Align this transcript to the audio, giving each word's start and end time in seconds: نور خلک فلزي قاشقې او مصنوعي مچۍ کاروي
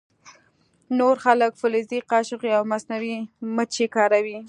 نور 0.97 1.15
خلک 1.25 1.51
فلزي 1.61 1.99
قاشقې 2.11 2.51
او 2.57 2.63
مصنوعي 2.71 3.15
مچۍ 3.55 3.85
کاروي 3.95 4.37